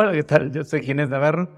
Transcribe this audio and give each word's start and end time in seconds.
Hola, 0.00 0.12
¿qué 0.12 0.22
tal? 0.22 0.52
Yo 0.52 0.62
soy 0.62 0.84
Ginés 0.84 1.08
Navarro 1.08 1.48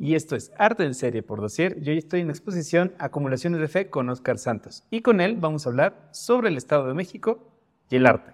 y 0.00 0.16
esto 0.16 0.34
es 0.34 0.50
Arte 0.58 0.82
en 0.82 0.94
Serie 0.94 1.22
por 1.22 1.40
Dossier. 1.40 1.80
Yo 1.80 1.92
hoy 1.92 1.98
estoy 1.98 2.22
en 2.22 2.26
la 2.26 2.32
exposición 2.32 2.92
Acumulaciones 2.98 3.60
de 3.60 3.68
Fe 3.68 3.88
con 3.88 4.08
Oscar 4.08 4.36
Santos 4.36 4.82
y 4.90 5.00
con 5.00 5.20
él 5.20 5.36
vamos 5.36 5.64
a 5.64 5.70
hablar 5.70 6.08
sobre 6.10 6.48
el 6.48 6.56
Estado 6.56 6.88
de 6.88 6.94
México 6.94 7.52
y 7.88 7.94
el 7.94 8.06
arte. 8.06 8.32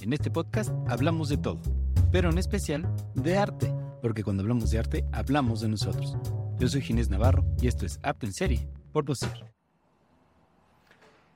En 0.00 0.12
este 0.12 0.30
podcast 0.30 0.70
hablamos 0.86 1.28
de 1.28 1.38
todo, 1.38 1.60
pero 2.12 2.30
en 2.30 2.38
especial 2.38 2.86
de 3.16 3.36
arte, 3.36 3.74
porque 4.00 4.22
cuando 4.22 4.44
hablamos 4.44 4.70
de 4.70 4.78
arte 4.78 5.04
hablamos 5.10 5.60
de 5.60 5.70
nosotros. 5.70 6.16
Yo 6.56 6.68
soy 6.68 6.82
Ginés 6.82 7.10
Navarro 7.10 7.44
y 7.60 7.66
esto 7.66 7.84
es 7.84 7.98
Arte 8.04 8.26
en 8.26 8.32
Serie 8.32 8.68
por 8.92 9.04
Dossier. 9.04 9.44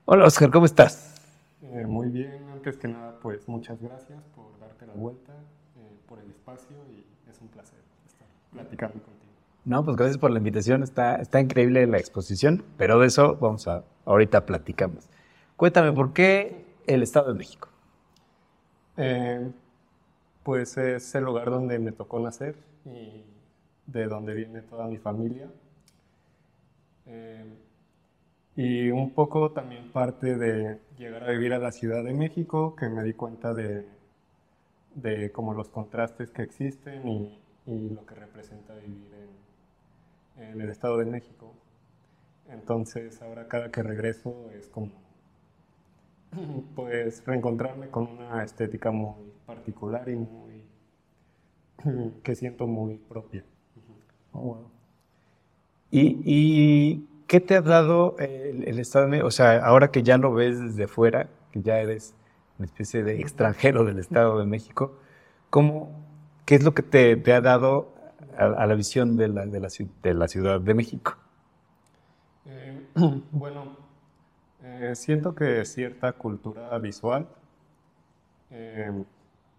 Hola 0.04 0.26
Oscar, 0.26 0.52
¿cómo 0.52 0.66
estás? 0.66 1.20
Eh, 1.60 1.84
muy 1.88 2.08
bien, 2.08 2.50
antes 2.52 2.76
que 2.76 2.86
nada, 2.86 3.18
pues 3.20 3.48
muchas 3.48 3.82
gracias 3.82 4.22
por 4.36 4.56
darte 4.60 4.86
la 4.86 4.92
vuelta, 4.92 5.32
por 6.08 6.18
el 6.18 6.30
espacio 6.30 6.76
y 6.90 7.04
es 7.30 7.40
un 7.40 7.48
placer 7.48 7.78
estar 8.06 8.26
platicando 8.52 8.94
contigo. 8.94 9.32
No, 9.64 9.84
pues 9.84 9.96
gracias 9.96 10.18
por 10.18 10.30
la 10.30 10.38
invitación, 10.38 10.82
está, 10.82 11.16
está 11.16 11.40
increíble 11.40 11.86
la 11.86 11.98
exposición, 11.98 12.62
pero 12.76 12.98
de 12.98 13.06
eso 13.06 13.36
vamos 13.40 13.66
a, 13.66 13.82
ahorita 14.04 14.44
platicamos. 14.44 15.08
Cuéntame, 15.56 15.92
¿por 15.92 16.12
qué 16.12 16.66
el 16.86 17.02
Estado 17.02 17.32
de 17.32 17.38
México? 17.38 17.68
Eh, 18.96 19.50
pues 20.42 20.76
es 20.76 21.14
el 21.14 21.24
lugar 21.24 21.50
donde 21.50 21.78
me 21.78 21.92
tocó 21.92 22.20
nacer 22.20 22.56
y 22.84 23.24
de 23.86 24.06
donde 24.06 24.34
viene 24.34 24.60
toda 24.60 24.86
mi 24.86 24.98
familia. 24.98 25.48
Eh, 27.06 27.44
y 28.56 28.90
un 28.90 29.10
poco 29.12 29.50
también 29.52 29.90
parte 29.90 30.36
de 30.36 30.78
llegar 30.98 31.24
a 31.24 31.30
vivir 31.30 31.54
a 31.54 31.58
la 31.58 31.72
Ciudad 31.72 32.04
de 32.04 32.12
México, 32.12 32.76
que 32.76 32.88
me 32.88 33.02
di 33.02 33.14
cuenta 33.14 33.52
de, 33.54 33.86
de 34.94 35.32
como 35.32 35.54
los 35.54 35.68
contrastes 35.68 36.30
que 36.30 36.42
existen 36.42 37.06
y, 37.08 37.38
y 37.66 37.90
lo 37.90 38.04
que 38.06 38.14
representa 38.14 38.74
vivir 38.74 39.08
en, 40.38 40.60
el 40.60 40.68
Estado 40.70 40.98
de 40.98 41.06
México. 41.06 41.52
Entonces 42.48 43.20
ahora 43.22 43.48
cada 43.48 43.70
que 43.70 43.82
regreso 43.82 44.50
es 44.52 44.68
como 44.68 44.90
pues 46.74 47.24
reencontrarme 47.24 47.88
con 47.88 48.08
una 48.08 48.42
estética 48.42 48.90
muy 48.90 49.32
particular 49.46 50.08
y 50.08 50.16
muy 50.16 50.62
que 52.22 52.34
siento 52.34 52.66
muy 52.66 52.96
propia. 52.96 53.44
Oh. 54.32 54.58
¿Y, 55.90 56.20
y 56.24 57.08
¿Qué 57.28 57.40
te 57.40 57.54
ha 57.54 57.62
dado 57.62 58.16
el, 58.18 58.64
el, 58.64 58.78
Estado 58.80 59.04
de 59.06 59.10
México? 59.12 59.28
O 59.28 59.30
sea, 59.30 59.64
ahora 59.64 59.90
que 59.90 60.02
ya 60.02 60.18
lo 60.18 60.34
ves 60.34 60.60
desde 60.60 60.88
fuera, 60.88 61.28
que 61.52 61.62
ya 61.62 61.78
eres 61.78 62.14
una 62.58 62.66
especie 62.66 63.02
de 63.02 63.20
extranjero 63.20 63.84
del 63.84 63.98
Estado 63.98 64.38
de 64.38 64.46
México, 64.46 64.98
¿cómo, 65.50 65.90
¿qué 66.44 66.56
es 66.56 66.64
lo 66.64 66.74
que 66.74 66.82
te, 66.82 67.32
ha 67.32 67.40
dado 67.40 67.94
a, 68.36 68.66
la 68.66 68.74
visión 68.74 69.16
de 69.16 69.28
la, 69.28 70.28
Ciudad 70.28 70.60
de 70.60 70.74
México? 70.74 71.16
Eh, 72.46 72.86
bueno, 73.32 73.76
eh, 74.62 74.92
siento 74.94 75.34
que 75.34 75.64
cierta 75.64 76.12
cultura 76.12 76.78
visual, 76.78 77.26
eh, 78.50 78.92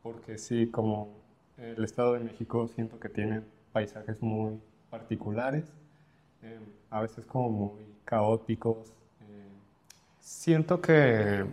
porque 0.02 0.38
sí, 0.38 0.68
como 0.68 1.10
el 1.58 1.84
Estado 1.84 2.14
de 2.14 2.20
México 2.20 2.68
siento 2.68 3.00
que 3.00 3.10
tiene 3.10 3.42
paisajes 3.72 4.22
muy 4.22 4.60
particulares 4.90 5.66
a 6.92 7.02
veces 7.02 7.26
como 7.26 7.50
muy 7.50 7.86
caóticos. 8.06 8.94
Siento 10.20 10.82
que 10.82 11.46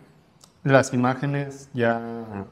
las 0.63 0.93
imágenes 0.95 1.71
ya, 1.75 2.47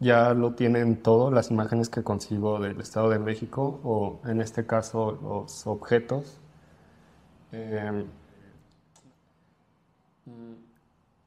ya 0.00 0.34
lo 0.34 0.54
tienen 0.54 1.02
todo, 1.02 1.30
las 1.30 1.50
imágenes 1.50 1.88
que 1.88 2.02
consigo 2.02 2.60
del 2.60 2.80
Estado 2.80 3.10
de 3.10 3.18
México, 3.18 3.80
o 3.84 4.20
en 4.26 4.40
este 4.40 4.66
caso 4.66 5.12
los 5.22 5.66
objetos. 5.66 6.38
Eh, 7.52 8.06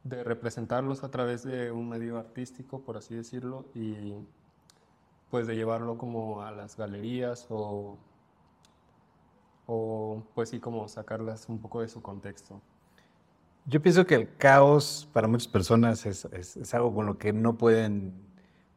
de 0.03 0.23
representarlos 0.23 1.03
a 1.03 1.11
través 1.11 1.43
de 1.43 1.71
un 1.71 1.89
medio 1.89 2.17
artístico, 2.17 2.81
por 2.81 2.97
así 2.97 3.15
decirlo, 3.15 3.65
y 3.75 4.13
pues 5.29 5.47
de 5.47 5.55
llevarlo 5.55 5.97
como 5.97 6.41
a 6.41 6.51
las 6.51 6.77
galerías 6.77 7.47
o 7.49 7.97
o 9.67 10.23
pues 10.33 10.49
sí, 10.49 10.59
como 10.59 10.87
sacarlas 10.87 11.47
un 11.49 11.59
poco 11.59 11.81
de 11.81 11.89
su 11.89 12.01
contexto. 12.01 12.61
Yo 13.69 13.81
pienso 13.81 14.05
que 14.05 14.15
el 14.15 14.33
caos 14.37 15.09
para 15.11 15.27
muchas 15.27 15.49
personas 15.49 16.05
es, 16.05 16.23
es, 16.23 16.73
algo 16.73 16.95
con 16.95 17.05
lo 17.05 17.17
que 17.17 17.33
no 17.33 17.57
pueden 17.57 18.13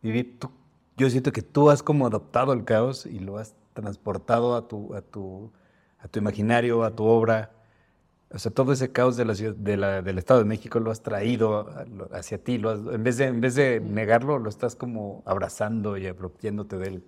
vivir. 0.03 0.41
Tú, 0.41 0.51
yo 0.97 1.09
siento 1.09 1.31
que 1.31 1.43
tú 1.43 1.71
has 1.71 1.85
como 1.85 2.09
adoptado 2.09 2.53
el 2.53 2.65
caos 2.65 3.07
y 3.07 3.21
lo 3.21 3.39
has 3.39 3.55
transportado 3.73 4.57
a 4.57 4.67
tu, 4.67 4.93
a 4.97 5.01
tu, 5.01 5.53
a 6.01 6.09
tu 6.09 6.19
imaginario, 6.19 6.83
a 6.83 6.91
tu 6.91 7.05
obra. 7.05 7.53
O 8.31 8.39
sea, 8.41 8.51
todo 8.51 8.73
ese 8.73 8.91
caos 8.91 9.17
del 9.17 9.31
Estado 10.19 10.41
de 10.41 10.47
México 10.47 10.81
lo 10.81 10.91
has 10.91 11.03
traído 11.05 11.69
hacia 12.13 12.43
ti. 12.43 12.59
Lo 12.59 12.71
has, 12.71 12.81
en, 12.81 13.05
vez 13.05 13.17
de, 13.17 13.27
en 13.27 13.41
vez 13.41 13.55
de 13.55 13.79
negarlo, 13.79 14.41
lo 14.41 14.49
estás 14.51 14.75
como 14.75 15.23
abrazando 15.25 15.99
y 15.99 16.09
apropiándote 16.09 16.79
de 16.79 16.89
él. 16.89 17.05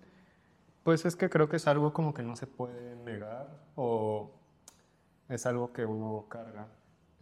Pues 0.85 1.05
es 1.05 1.17
que 1.17 1.29
creo 1.29 1.49
que 1.49 1.57
es 1.57 1.67
algo 1.67 1.93
como 1.93 2.15
que 2.15 2.23
no 2.23 2.37
se 2.37 2.47
puede 2.47 2.95
negar 2.95 3.49
o 3.75 4.31
es 5.29 5.47
algo 5.47 5.73
que 5.73 5.85
uno 5.85 6.27
carga. 6.29 6.69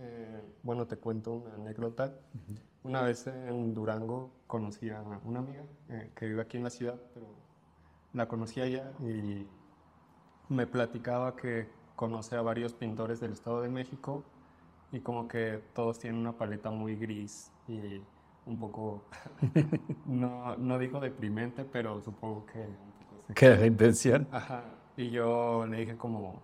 Eh, 0.01 0.43
bueno, 0.63 0.87
te 0.87 0.97
cuento 0.97 1.35
una 1.35 1.55
anécdota. 1.55 2.07
Uh 2.07 2.53
-huh. 2.53 2.61
Una 2.83 3.03
vez 3.03 3.27
en 3.27 3.75
Durango 3.75 4.31
conocí 4.47 4.91
a 4.91 5.03
una 5.25 5.41
amiga 5.41 5.63
eh, 5.91 6.11
que 6.15 6.27
vive 6.27 6.41
aquí 6.43 6.57
en 6.57 6.65
la 6.65 6.71
ciudad, 6.71 6.99
pero 7.15 7.27
la 8.15 8.27
conocí 8.27 8.61
allá 8.61 8.93
y 9.01 9.47
me 10.49 10.67
platicaba 10.67 11.37
que 11.37 11.69
conoce 11.95 12.37
a 12.37 12.43
varios 12.43 12.73
pintores 12.73 13.21
del 13.21 13.33
Estado 13.33 13.61
de 13.61 13.69
México 13.69 14.25
y 14.93 15.01
como 15.01 15.29
que 15.29 15.63
todos 15.75 15.99
tienen 15.99 16.21
una 16.21 16.33
paleta 16.33 16.71
muy 16.71 16.97
gris 16.97 17.53
y 17.69 18.01
un 18.47 18.59
poco, 18.59 19.05
no, 20.07 20.57
no 20.57 20.79
digo 20.79 20.99
deprimente, 21.01 21.65
pero 21.65 22.01
supongo 22.01 22.47
que 22.47 22.67
¿Qué 23.35 23.47
era 23.47 23.57
la 23.59 23.67
intención? 23.67 24.27
Ajá. 24.33 24.65
Y 24.97 25.11
yo 25.11 25.67
le 25.67 25.79
dije 25.79 25.97
como, 25.97 26.43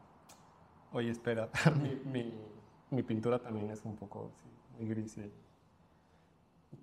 oye, 0.93 1.11
espera, 1.11 1.49
mi, 1.83 2.01
mi, 2.11 2.35
mi, 2.91 3.03
pintura 3.03 3.39
también 3.39 3.71
es 3.71 3.85
un 3.85 3.97
poco 3.97 4.31
muy 4.79 4.89
gris. 4.89 5.19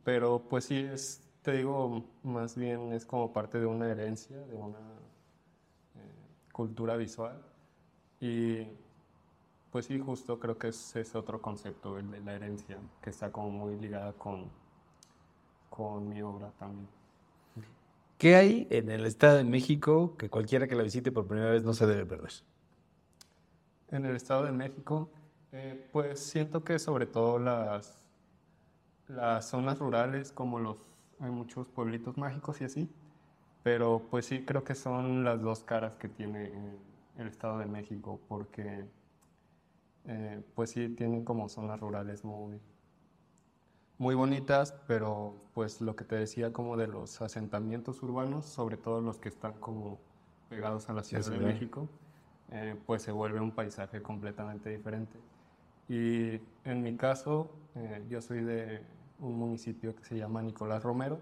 Pero 0.04 0.40
pues 0.50 0.66
sí, 0.66 0.78
es, 0.78 1.22
te 1.42 1.54
digo, 1.54 2.04
más 2.24 2.56
bien 2.56 2.94
es 2.94 3.06
como 3.06 3.32
parte 3.32 3.60
de 3.60 3.66
una 3.66 3.90
herencia, 3.90 4.38
de 4.38 4.56
una 4.56 4.80
eh, 4.80 6.52
cultura 6.52 6.96
visual. 6.96 7.42
Y 8.20 8.68
pues 9.72 9.86
sí, 9.86 10.00
justo 10.00 10.40
creo 10.40 10.58
que 10.58 10.70
es, 10.70 10.96
es 10.96 11.16
otro 11.16 11.42
concepto, 11.42 11.98
el 11.98 12.12
de 12.12 12.22
la 12.22 12.34
herencia, 12.34 12.78
que 13.02 13.10
está 13.10 13.32
como 13.32 13.50
muy 13.50 13.78
ligada 13.80 14.14
con, 14.14 14.50
con 15.70 16.08
mi 16.08 16.22
obra 16.22 16.52
también. 16.60 16.88
¿Qué 18.18 18.36
hay 18.36 18.68
en 18.70 18.90
el 18.90 19.06
Estado 19.06 19.38
de 19.38 19.44
México 19.44 20.16
que 20.18 20.30
cualquiera 20.30 20.68
que 20.68 20.76
la 20.76 20.84
visite 20.84 21.12
por 21.12 21.28
primera 21.28 21.52
vez 21.52 21.64
no 21.64 21.74
se 21.74 21.86
debe 21.86 22.06
perder? 22.06 22.32
En 23.90 24.06
el 24.06 24.16
Estado 24.16 24.46
de 24.46 24.52
México, 24.52 25.10
eh, 25.54 25.88
pues 25.92 26.20
siento 26.20 26.64
que 26.64 26.80
sobre 26.80 27.06
todo 27.06 27.38
las, 27.38 27.96
las 29.08 29.48
zonas 29.48 29.78
rurales, 29.78 30.32
como 30.32 30.60
los, 30.60 30.78
hay 31.20 31.30
muchos 31.30 31.68
pueblitos 31.68 32.18
mágicos 32.18 32.60
y 32.62 32.64
así, 32.66 32.90
pero 33.62 34.02
pues 34.10 34.26
sí 34.26 34.44
creo 34.46 34.64
que 34.64 34.74
son 34.74 35.24
las 35.24 35.42
dos 35.42 35.64
caras 35.64 35.94
que 35.96 36.10
tiene 36.10 36.52
el 37.20 37.28
Estado 37.28 37.60
de 37.60 37.68
México, 37.68 38.20
porque 38.28 38.86
eh, 40.06 40.42
pues 40.56 40.72
sí 40.72 40.90
tienen 40.90 41.24
como 41.24 41.48
zonas 41.50 41.80
rurales 41.80 42.26
muy, 42.26 42.60
muy 44.00 44.16
bonitas, 44.16 44.76
pero 44.88 45.36
pues 45.54 45.82
lo 45.82 45.96
que 45.96 46.04
te 46.04 46.16
decía 46.16 46.52
como 46.52 46.78
de 46.78 46.88
los 46.88 47.22
asentamientos 47.22 48.02
urbanos, 48.02 48.46
sobre 48.46 48.76
todo 48.78 49.02
los 49.02 49.20
que 49.20 49.30
están 49.30 49.54
como 49.54 50.00
pegados 50.50 50.90
a 50.90 50.94
la 50.94 51.04
Ciudad 51.04 51.26
de 51.26 51.38
México, 51.38 51.88
eh, 52.52 52.76
pues 52.88 53.04
se 53.04 53.12
vuelve 53.12 53.40
un 53.40 53.52
paisaje 53.52 54.02
completamente 54.02 54.72
diferente. 54.72 55.20
Y 55.94 56.42
en 56.66 56.82
mi 56.82 56.98
caso, 56.98 57.52
eh, 57.76 58.04
yo 58.10 58.20
soy 58.20 58.44
de 58.44 58.82
un 59.20 59.38
municipio 59.38 59.96
que 59.96 60.04
se 60.04 60.18
llama 60.18 60.42
Nicolás 60.42 60.82
Romero. 60.82 61.20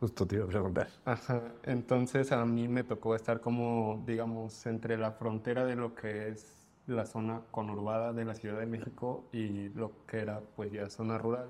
Justo 0.00 0.26
te 0.26 0.36
iba 0.36 0.46
a 0.46 0.48
preguntar. 0.48 0.88
Ajá, 1.04 1.42
entonces 1.64 2.32
a 2.32 2.46
mí 2.46 2.66
me 2.66 2.82
tocó 2.82 3.14
estar 3.14 3.42
como, 3.42 4.02
digamos, 4.06 4.64
entre 4.64 4.96
la 4.96 5.12
frontera 5.12 5.66
de 5.66 5.76
lo 5.76 5.94
que 5.94 6.28
es 6.28 6.66
la 6.86 7.04
zona 7.04 7.42
conurbada 7.50 8.14
de 8.14 8.24
la 8.24 8.34
Ciudad 8.34 8.58
de 8.58 8.64
México 8.64 9.28
y 9.32 9.68
lo 9.68 9.92
que 10.06 10.20
era 10.20 10.40
pues 10.56 10.72
ya 10.72 10.88
zona 10.88 11.18
rural 11.18 11.48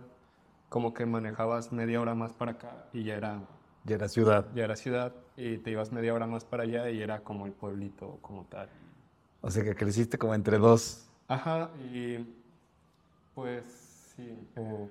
como 0.68 0.92
que 0.92 1.06
manejabas 1.06 1.70
media 1.72 2.00
hora 2.00 2.16
más 2.16 2.32
para 2.32 2.52
acá 2.52 2.88
y 2.92 3.04
ya 3.04 3.14
era... 3.14 3.42
Ya 3.84 3.94
era 3.94 4.08
ciudad. 4.08 4.46
Ya 4.54 4.64
era 4.64 4.74
ciudad 4.74 5.14
y 5.36 5.58
te 5.58 5.70
ibas 5.70 5.92
media 5.92 6.12
hora 6.14 6.26
más 6.26 6.44
para 6.44 6.64
allá 6.64 6.90
y 6.90 7.00
era 7.00 7.20
como 7.20 7.46
el 7.46 7.52
pueblito 7.52 8.18
como 8.20 8.44
tal. 8.46 8.68
O 9.40 9.50
sea 9.52 9.62
que 9.62 9.76
creciste 9.76 10.18
como 10.18 10.34
entre 10.34 10.58
dos. 10.58 11.06
Ajá, 11.28 11.70
y 11.92 12.39
pues 13.40 14.12
sí. 14.16 14.38
Eh, 14.56 14.88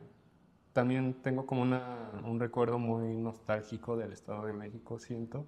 también 0.73 1.13
tengo 1.21 1.45
como 1.45 1.61
una, 1.61 2.09
un 2.25 2.39
recuerdo 2.39 2.79
muy 2.79 3.15
nostálgico 3.15 3.95
del 3.95 4.11
Estado 4.11 4.47
de 4.47 4.53
México, 4.53 4.97
siento. 4.97 5.45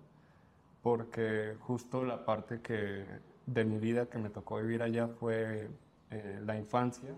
porque 0.84 1.56
justo 1.62 2.04
la 2.04 2.26
parte 2.26 2.62
que, 2.62 3.06
de 3.48 3.66
mi 3.66 3.80
vida 3.80 4.06
que 4.06 4.20
me 4.20 4.30
tocó 4.30 4.58
vivir 4.58 4.84
allá 4.84 5.08
fue 5.08 5.70
eh, 6.12 6.42
la 6.46 6.58
infancia 6.58 7.16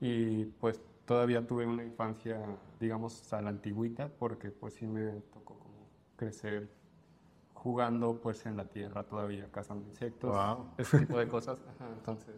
y 0.00 0.44
pues 0.60 0.80
todavía 1.06 1.46
tuve 1.46 1.66
una 1.66 1.82
infancia, 1.82 2.38
digamos, 2.78 3.32
a 3.32 3.40
la 3.40 3.50
antigüita, 3.50 4.08
porque 4.08 4.50
pues 4.50 4.74
sí 4.74 4.86
me 4.86 5.12
tocó 5.32 5.54
como 5.54 5.88
crecer 6.16 6.68
jugando 7.54 8.20
pues 8.20 8.44
en 8.44 8.58
la 8.58 8.66
tierra 8.66 9.04
todavía, 9.04 9.48
cazando 9.50 9.86
insectos, 9.88 10.36
ese 10.76 10.98
tipo 11.00 11.18
de 11.18 11.28
cosas. 11.28 11.58
entonces, 11.96 12.34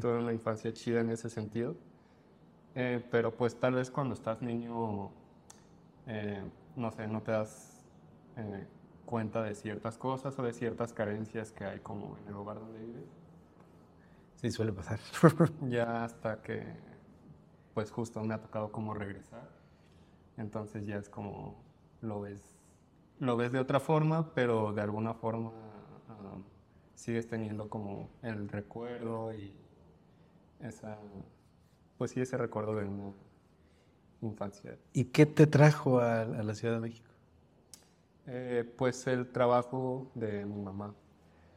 tuve 0.00 0.18
una 0.18 0.32
infancia 0.32 0.72
chida 0.72 1.00
en 1.00 1.10
ese 1.10 1.30
sentido. 1.30 1.76
Eh, 2.74 3.04
pero 3.10 3.32
pues 3.32 3.54
tal 3.56 3.74
vez 3.74 3.90
cuando 3.90 4.14
estás 4.14 4.40
niño, 4.40 5.10
eh, 6.06 6.42
no 6.76 6.90
sé, 6.90 7.06
no 7.06 7.20
te 7.22 7.32
das 7.32 7.84
eh, 8.36 8.66
cuenta 9.04 9.42
de 9.42 9.54
ciertas 9.54 9.98
cosas 9.98 10.38
o 10.38 10.42
de 10.42 10.52
ciertas 10.54 10.92
carencias 10.92 11.52
que 11.52 11.64
hay 11.64 11.80
como 11.80 12.16
en 12.18 12.28
el 12.28 12.34
hogar 12.34 12.58
donde 12.58 12.78
vives. 12.78 13.04
Sí, 14.36 14.50
suele 14.50 14.72
pasar. 14.72 14.98
ya 15.68 16.04
hasta 16.04 16.40
que, 16.42 16.64
pues 17.74 17.90
justo 17.90 18.22
me 18.24 18.34
ha 18.34 18.40
tocado 18.40 18.72
como 18.72 18.94
regresar. 18.94 19.48
Entonces 20.38 20.86
ya 20.86 20.96
es 20.96 21.10
como 21.10 21.62
lo 22.00 22.22
ves, 22.22 22.42
lo 23.18 23.36
ves 23.36 23.52
de 23.52 23.58
otra 23.58 23.80
forma, 23.80 24.32
pero 24.34 24.72
de 24.72 24.80
alguna 24.80 25.12
forma 25.12 25.52
ah, 26.08 26.38
sigues 26.94 27.28
teniendo 27.28 27.68
como 27.68 28.08
el 28.22 28.48
recuerdo 28.48 29.32
y 29.34 29.54
esa 30.62 30.98
pues 32.02 32.10
sí, 32.10 32.20
ese 32.20 32.36
recuerdo 32.36 32.74
de 32.74 32.84
una 32.84 33.12
infancia. 34.22 34.76
¿Y 34.92 35.04
qué 35.04 35.24
te 35.24 35.46
trajo 35.46 36.00
a, 36.00 36.24
la 36.24 36.52
Ciudad 36.52 36.74
de 36.74 36.80
México? 36.80 37.08
Eh, 38.26 38.68
pues 38.76 39.06
el 39.06 39.28
trabajo 39.28 40.10
de 40.16 40.44
mi 40.44 40.60
mamá. 40.60 40.94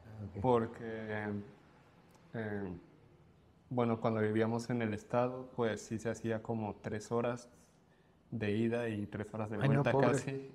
Ah, 0.06 0.40
Porque, 0.44 1.26
eh, 2.36 2.74
bueno, 3.72 4.00
cuando 4.00 4.22
vivíamos 4.22 4.70
en 4.70 4.84
el 4.84 4.94
estado, 4.94 5.50
pues 5.56 5.82
sí 5.82 5.98
se 5.98 6.12
hacía 6.12 6.44
como 6.44 6.76
tres 6.76 7.12
horas 7.12 7.50
de 8.30 8.52
ida 8.52 8.88
y 8.90 9.08
tres 9.08 9.34
horas 9.34 9.50
de 9.50 9.58
vuelta 9.58 9.92
casi. 9.98 10.52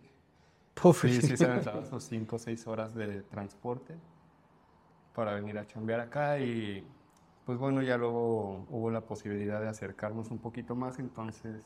Sí, 1.03 1.21
sí 1.21 1.37
se 1.37 1.47
aventaba 1.47 1.85
sus 1.85 2.05
cinco 2.05 2.37
o 2.37 2.39
seis 2.39 2.65
horas 2.69 2.95
de 2.95 3.23
transporte 3.23 3.97
para 5.17 5.35
venir 5.35 5.59
a 5.59 5.67
chambear 5.67 5.99
acá 5.99 6.39
y 6.39 6.87
pues 7.45 7.59
bueno, 7.59 7.83
ya 7.83 7.97
luego 7.97 8.67
hubo 8.71 8.91
la 8.91 9.01
posibilidad 9.01 9.61
de 9.61 9.69
acercarnos 9.69 10.31
un 10.31 10.39
poquito 10.39 10.75
más, 10.75 10.99
entonces, 10.99 11.63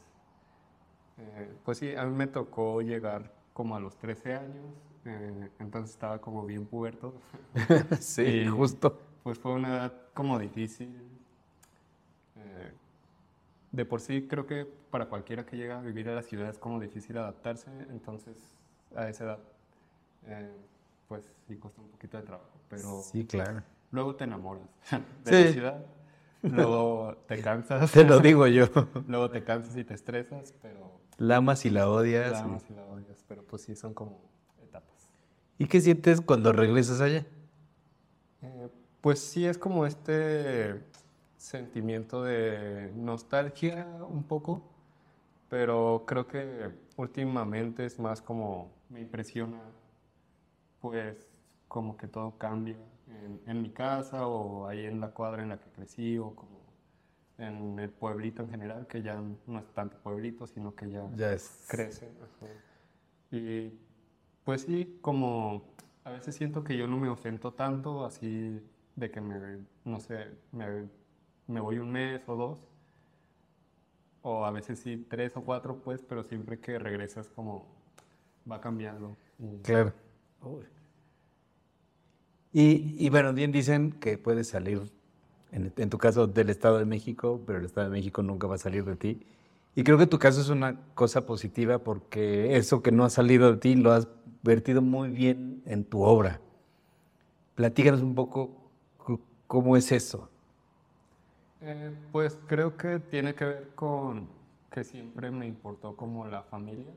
eh, 1.18 1.52
pues 1.64 1.78
sí, 1.78 1.94
a 1.94 2.04
mí 2.04 2.14
me 2.14 2.26
tocó 2.26 2.80
llegar 2.80 3.32
como 3.52 3.76
a 3.76 3.80
los 3.80 3.96
13 3.96 4.34
años, 4.34 4.74
eh, 5.04 5.50
entonces 5.58 5.90
estaba 5.90 6.20
como 6.20 6.44
bien 6.46 6.66
puberto. 6.66 7.14
sí, 8.00 8.46
justo. 8.46 8.98
Pues 9.22 9.38
fue 9.38 9.52
una 9.52 9.68
edad 9.68 9.92
como 10.12 10.38
difícil. 10.38 10.88
Eh, 12.36 12.72
de 13.72 13.84
por 13.84 14.00
sí 14.00 14.26
creo 14.28 14.46
que 14.46 14.66
para 14.90 15.06
cualquiera 15.06 15.44
que 15.44 15.56
llega 15.56 15.78
a 15.78 15.82
vivir 15.82 16.08
a 16.08 16.14
la 16.14 16.22
ciudad 16.22 16.48
es 16.48 16.58
como 16.58 16.78
difícil 16.78 17.18
adaptarse, 17.18 17.70
entonces 17.90 18.36
a 18.94 19.08
esa 19.08 19.24
edad 19.24 19.38
pues 21.08 21.24
sí 21.46 21.56
cuesta 21.56 21.80
un 21.82 21.88
poquito 21.88 22.16
de 22.16 22.22
trabajo, 22.22 22.58
pero... 22.68 23.02
Sí, 23.02 23.26
claro 23.26 23.62
luego 23.94 24.16
te 24.16 24.24
enamoras 24.24 24.68
de 25.24 25.44
la 25.44 25.52
ciudad, 25.52 25.86
luego 26.42 27.16
te 27.28 27.40
cansas. 27.40 27.92
Te 27.92 28.04
lo 28.04 28.18
digo 28.18 28.46
yo. 28.48 28.66
luego 29.08 29.30
te 29.30 29.44
cansas 29.44 29.76
y 29.76 29.84
te 29.84 29.94
estresas, 29.94 30.52
pero... 30.60 31.00
La 31.16 31.36
amas 31.36 31.64
y 31.64 31.70
la 31.70 31.88
odias. 31.88 32.32
La 32.32 32.40
amas 32.40 32.64
y 32.68 32.74
la 32.74 32.84
odias, 32.86 33.24
pero 33.28 33.44
pues 33.44 33.62
sí, 33.62 33.76
son 33.76 33.94
como 33.94 34.20
etapas. 34.62 35.10
¿Y 35.58 35.66
qué 35.66 35.80
sientes 35.80 36.20
cuando 36.20 36.52
regresas 36.52 37.00
allá? 37.00 37.24
Eh, 38.42 38.68
pues 39.00 39.20
sí, 39.20 39.46
es 39.46 39.56
como 39.56 39.86
este 39.86 40.82
sentimiento 41.36 42.24
de 42.24 42.90
nostalgia 42.96 43.86
un 44.08 44.24
poco, 44.24 44.62
pero 45.48 46.02
creo 46.04 46.26
que 46.26 46.70
últimamente 46.96 47.86
es 47.86 48.00
más 48.00 48.20
como 48.20 48.72
me 48.88 49.00
impresiona, 49.00 49.60
pues 50.80 51.16
como 51.68 51.96
que 51.96 52.08
todo 52.08 52.36
cambia 52.38 52.76
en, 53.46 53.62
mi 53.62 53.70
casa 53.70 54.26
o 54.26 54.66
ahí 54.66 54.86
en 54.86 55.00
la 55.00 55.10
cuadra 55.10 55.42
en 55.42 55.50
la 55.50 55.58
que 55.58 55.70
crecí 55.70 56.18
o 56.18 56.34
como 56.34 56.64
en 57.38 57.78
el 57.78 57.90
pueblito 57.90 58.42
en 58.42 58.50
general, 58.50 58.86
que 58.86 59.02
ya 59.02 59.20
no 59.46 59.58
es 59.58 59.66
tanto 59.74 59.98
pueblito, 59.98 60.46
sino 60.46 60.74
que 60.74 60.90
ya, 60.90 61.08
ya 61.16 61.32
es... 61.32 61.66
crece. 61.68 62.08
Y 63.30 63.72
pues 64.44 64.62
sí, 64.62 64.98
como 65.00 65.64
a 66.04 66.10
veces 66.10 66.36
siento 66.36 66.62
que 66.62 66.76
yo 66.76 66.86
no 66.86 66.96
me 66.96 67.08
ofento 67.08 67.52
tanto, 67.52 68.04
así 68.04 68.60
de 68.94 69.10
que 69.10 69.20
me, 69.20 69.58
no 69.84 70.00
sé, 70.00 70.28
me, 70.52 70.88
me 71.46 71.60
voy 71.60 71.78
un 71.78 71.90
mes 71.90 72.22
o 72.28 72.36
dos, 72.36 72.58
o 74.22 74.44
a 74.44 74.50
veces 74.50 74.78
sí 74.78 75.06
tres 75.08 75.36
o 75.36 75.42
cuatro, 75.42 75.80
pues, 75.82 76.02
pero 76.02 76.22
siempre 76.22 76.58
que 76.60 76.78
regresas 76.78 77.28
como 77.30 77.66
va 78.50 78.60
cambiando. 78.60 79.16
Claro. 79.62 79.92
Y, 82.56 83.10
bueno, 83.10 83.32
bien 83.32 83.50
dicen 83.50 83.90
que 83.90 84.16
puedes 84.16 84.46
salir, 84.46 84.80
en, 85.50 85.90
tu 85.90 85.98
caso, 85.98 86.28
del 86.28 86.50
Estado 86.50 86.78
de 86.78 86.84
México, 86.84 87.42
pero 87.44 87.58
el 87.58 87.64
Estado 87.64 87.90
de 87.90 87.92
México 87.92 88.22
nunca 88.22 88.46
va 88.46 88.54
a 88.54 88.58
salir 88.58 88.84
de 88.84 88.94
ti. 88.94 89.26
Y 89.74 89.82
creo 89.82 89.98
que 89.98 90.06
tu 90.06 90.20
caso 90.20 90.40
es 90.40 90.50
una 90.50 90.80
cosa 90.94 91.26
positiva 91.26 91.80
porque 91.80 92.56
eso 92.56 92.80
que 92.80 92.92
no 92.92 93.04
ha 93.04 93.10
salido 93.10 93.50
de 93.50 93.58
ti 93.58 93.74
lo 93.74 93.90
has 93.90 94.06
vertido 94.44 94.82
muy 94.82 95.08
bien 95.08 95.62
en 95.66 95.84
tu 95.84 96.02
obra. 96.02 96.40
Platícanos 97.56 98.02
un 98.02 98.14
poco 98.14 98.52
cómo 99.48 99.76
es 99.76 99.90
eso. 99.90 100.30
Eh, 101.60 101.92
pues 102.12 102.38
creo 102.46 102.76
que 102.76 103.00
tiene 103.00 103.34
que 103.34 103.46
ver 103.46 103.70
con 103.74 104.28
que 104.70 104.84
siempre 104.84 105.28
me 105.32 105.48
importó 105.48 105.96
como 105.96 106.24
la 106.28 106.42
familia 106.42 106.92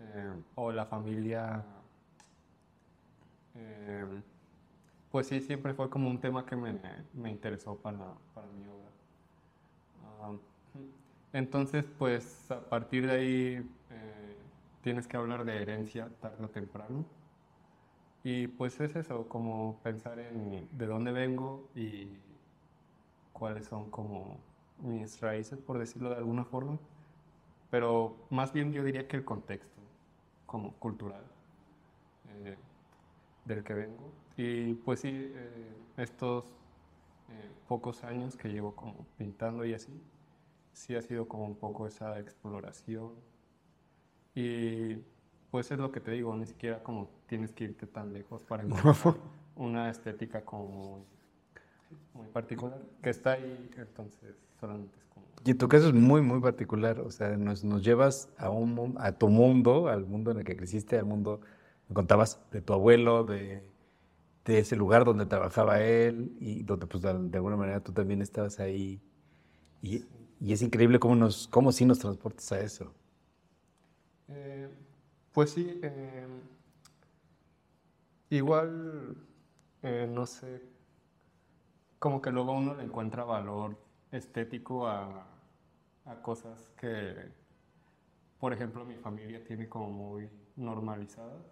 eh, 0.00 0.32
o 0.56 0.72
la 0.72 0.86
familia 0.86 1.64
eh, 3.54 4.06
pues 5.12 5.26
sí, 5.26 5.40
siempre 5.40 5.74
fue 5.74 5.90
como 5.90 6.08
un 6.08 6.18
tema 6.18 6.46
que 6.46 6.56
me, 6.56 6.74
me 7.12 7.30
interesó 7.30 7.76
para, 7.76 7.98
para, 8.34 8.46
mi 8.48 8.66
obra. 8.66 8.90
Ah, 10.22 10.32
entonces, 11.34 11.84
pues 11.98 12.50
a 12.50 12.60
partir 12.60 13.06
de 13.06 13.12
ahí 13.12 13.70
eh, 13.90 14.36
tienes 14.82 15.06
que 15.06 15.18
hablar 15.18 15.44
de 15.44 15.60
herencia 15.60 16.08
tarde 16.20 16.42
o 16.42 16.48
temprano. 16.48 17.04
Y 18.24 18.46
pues 18.46 18.80
es 18.80 18.96
eso, 18.96 19.28
como 19.28 19.80
pensar 19.82 20.18
en 20.18 20.66
de 20.72 20.86
dónde 20.86 21.12
vengo 21.12 21.68
y 21.74 22.08
cuáles 23.32 23.66
son 23.66 23.90
como 23.90 24.38
mis 24.78 25.20
raíces, 25.20 25.58
por 25.60 25.78
decirlo 25.78 26.08
de 26.08 26.16
alguna 26.16 26.44
forma. 26.44 26.78
Pero 27.70 28.16
más 28.30 28.52
bien 28.52 28.72
yo 28.72 28.82
diría 28.82 29.06
que 29.08 29.16
el 29.18 29.24
contexto, 29.24 29.82
como 30.46 30.72
cultural, 30.74 31.24
eh, 32.44 32.56
del 33.44 33.62
que 33.62 33.74
vengo. 33.74 34.21
Y 34.36 34.74
pues 34.74 35.00
sí, 35.00 35.10
eh, 35.12 35.72
estos 35.96 36.44
eh, 36.44 37.50
pocos 37.68 38.04
años 38.04 38.36
que 38.36 38.48
llevo 38.48 38.74
como 38.74 39.06
pintando 39.18 39.64
y 39.64 39.74
así, 39.74 39.92
sí 40.72 40.94
ha 40.94 41.02
sido 41.02 41.28
como 41.28 41.44
un 41.46 41.54
poco 41.54 41.86
esa 41.86 42.18
exploración. 42.18 43.12
Y 44.34 44.96
pues 45.50 45.70
es 45.70 45.78
lo 45.78 45.92
que 45.92 46.00
te 46.00 46.12
digo, 46.12 46.34
ni 46.36 46.46
siquiera 46.46 46.82
como 46.82 47.10
tienes 47.26 47.52
que 47.52 47.64
irte 47.64 47.86
tan 47.86 48.12
lejos 48.12 48.42
para 48.42 48.62
encontrar 48.62 49.16
una 49.56 49.90
estética 49.90 50.42
como 50.44 51.04
muy, 52.14 52.26
particular, 52.28 52.80
que 53.02 53.10
está 53.10 53.32
ahí, 53.32 53.70
entonces 53.76 54.34
solamente 54.58 54.96
es 54.98 55.04
como... 55.06 55.26
Y 55.44 55.50
en 55.50 55.58
tu 55.58 55.68
caso 55.68 55.88
es 55.88 55.94
muy, 55.94 56.22
muy 56.22 56.40
particular, 56.40 57.00
o 57.00 57.10
sea, 57.10 57.36
nos, 57.36 57.64
nos 57.64 57.84
llevas 57.84 58.30
a, 58.38 58.48
un, 58.48 58.94
a 58.98 59.12
tu 59.12 59.28
mundo, 59.28 59.88
al 59.88 60.06
mundo 60.06 60.30
en 60.30 60.38
el 60.38 60.44
que 60.44 60.56
creciste, 60.56 60.98
al 60.98 61.04
mundo, 61.04 61.40
me 61.88 61.94
contabas 61.94 62.40
de 62.50 62.62
tu 62.62 62.72
abuelo, 62.72 63.24
de 63.24 63.62
de 64.44 64.58
ese 64.58 64.76
lugar 64.76 65.04
donde 65.04 65.26
trabajaba 65.26 65.80
él 65.80 66.36
y 66.40 66.62
donde 66.62 66.86
pues 66.86 67.02
de, 67.02 67.10
alguna 67.10 67.56
manera 67.56 67.80
tú 67.80 67.92
también 67.92 68.22
estabas 68.22 68.58
ahí. 68.60 69.00
Y, 69.82 70.04
y 70.40 70.52
es 70.52 70.62
increíble 70.62 70.98
cómo, 70.98 71.14
nos, 71.14 71.46
cómo 71.48 71.70
sí 71.70 71.84
nos 71.84 72.00
transportas 72.00 72.50
a 72.52 72.60
eso. 72.60 72.92
Eh, 74.28 74.68
pues 75.32 75.50
sí, 75.50 75.78
eh, 75.82 76.26
igual, 78.30 79.16
eh, 79.82 80.08
no 80.10 80.26
sé, 80.26 80.62
como 81.98 82.20
que 82.20 82.30
luego 82.30 82.52
uno 82.52 82.74
le 82.74 82.82
encuentra 82.82 83.24
valor 83.24 83.76
estético 84.10 84.86
a, 84.88 85.26
a 86.06 86.22
cosas 86.22 86.70
que, 86.76 87.14
por 88.40 88.52
ejemplo, 88.52 88.84
mi 88.84 88.96
familia 88.96 89.44
tiene 89.44 89.68
como 89.68 89.90
muy 89.90 90.28
normalizadas. 90.56 91.46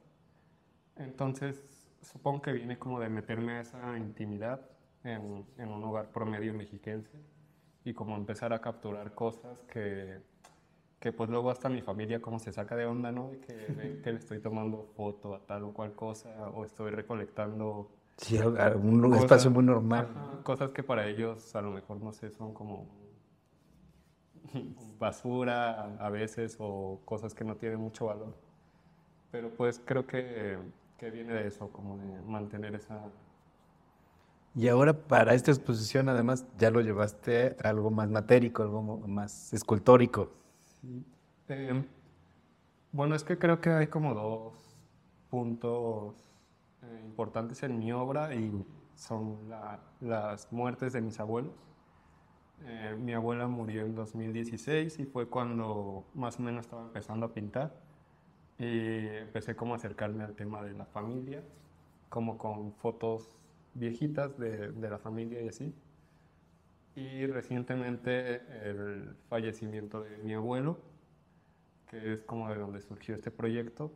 Entonces, 0.97 1.90
supongo 2.03 2.43
que 2.43 2.53
viene 2.53 2.79
como 2.79 3.01
de 3.01 3.09
meterme 3.09 3.53
a 3.59 3.61
esa 3.61 3.97
intimidad 3.99 4.61
en, 5.05 5.45
en, 5.59 5.69
un 5.69 5.83
hogar 5.85 6.11
promedio 6.11 6.53
mexiquense 6.55 7.19
y 7.85 7.95
como 7.95 8.17
empezar 8.17 8.53
a 8.53 8.61
capturar 8.61 9.15
cosas 9.15 9.63
que 9.65 10.19
que 11.01 11.13
pues 11.13 11.31
luego 11.31 11.51
hasta 11.51 11.71
mi 11.71 11.81
familia 11.81 12.21
como 12.21 12.39
se 12.39 12.53
saca 12.53 12.77
de 12.77 12.85
onda, 12.85 13.11
¿no? 13.11 13.31
De 13.31 13.41
que 13.41 14.01
que 14.05 14.13
le 14.13 14.19
estoy 14.19 14.39
tomando 14.41 14.85
foto 14.97 15.35
a 15.35 15.41
tal 15.41 15.65
o 15.65 15.73
cual 15.73 15.93
cosa 15.95 16.29
o 16.51 16.65
estoy 16.65 16.91
recolectando 16.91 17.91
Sí, 18.19 18.37
un 18.39 19.01
Cosas- 19.01 19.23
espacio 19.23 19.51
muy 19.51 19.65
normal. 19.65 20.09
Ajá, 20.11 20.43
cosas 20.43 20.73
que 20.73 20.83
para 20.83 21.07
ellos 21.07 21.55
a 21.57 21.63
lo 21.63 21.71
mejor 21.71 22.03
no 22.03 22.13
sé, 22.13 22.31
son 22.31 22.53
como 22.53 22.87
basura 24.99 25.97
a 25.97 26.11
veces 26.11 26.57
o 26.59 27.01
cosas 27.07 27.35
que 27.35 27.45
no 27.45 27.57
tienen 27.57 27.81
mucho 27.81 28.07
valor. 28.07 28.35
Pero 29.31 29.49
pues 29.51 29.81
creo 29.83 30.07
que, 30.07 30.59
que 31.01 31.11
viene 31.11 31.33
de 31.33 31.47
eso, 31.47 31.71
como 31.73 31.97
de 31.97 32.21
mantener 32.23 32.75
esa... 32.75 33.01
Y 34.55 34.69
ahora 34.69 34.93
para 34.93 35.33
esta 35.33 35.51
exposición 35.51 36.11
además 36.11 36.45
ya 36.59 36.71
lo 36.71 36.83
llevaste 36.83 37.57
a 37.65 37.71
algo 37.71 37.91
más 37.91 38.11
matérico, 38.11 38.63
algo 38.63 38.99
más 39.09 39.51
escultórico. 39.55 40.31
Eh, 41.49 41.83
bueno, 42.93 43.15
es 43.15 43.25
que 43.25 43.39
creo 43.39 43.63
que 43.63 43.71
hay 43.71 43.87
como 43.87 44.13
dos 44.13 44.77
puntos 45.31 46.17
eh, 46.83 47.03
importantes 47.07 47.63
en 47.63 47.79
mi 47.79 47.93
obra 47.93 48.35
y 48.35 48.63
son 48.95 49.49
la- 49.49 49.81
las 50.01 50.53
muertes 50.53 50.93
de 50.93 51.01
mis 51.01 51.19
abuelos. 51.19 51.55
Eh, 52.65 52.95
mi 53.01 53.15
abuela 53.15 53.47
murió 53.49 53.87
en 53.87 53.95
2016 53.95 54.99
y 54.99 55.07
fue 55.07 55.29
cuando 55.29 56.05
más 56.13 56.39
o 56.39 56.43
menos 56.43 56.67
estaba 56.67 56.83
empezando 56.83 57.25
a 57.25 57.33
pintar 57.33 57.73
y 58.61 59.07
empecé 59.17 59.57
como 59.57 59.73
a 59.73 59.77
acercarme 59.79 60.23
al 60.23 60.35
tema 60.35 60.63
de 60.63 60.75
la 60.75 60.85
familia, 60.85 61.43
como 62.11 62.37
con 62.37 62.75
fotos 62.75 63.31
viejitas 63.73 64.37
de, 64.39 64.71
de 64.71 64.91
la 64.91 64.99
familia 64.99 65.41
y 65.41 65.49
así. 65.49 65.75
Y 66.95 67.27
recientemente 67.27 68.43
el 68.69 69.17
fallecimiento 69.31 70.03
de 70.03 70.19
mi 70.19 70.35
abuelo, 70.35 70.79
que 71.89 72.13
es 72.13 72.23
como 72.23 72.51
de 72.51 72.57
donde 72.57 72.83
surgió 72.83 73.15
este 73.15 73.31
proyecto. 73.31 73.91